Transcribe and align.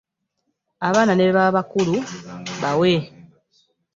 Abaana 0.87 1.13
ne 1.15 1.23
bwe 1.25 1.35
baba 1.37 1.55
bakulu 1.57 1.97
bawe. 2.61 2.93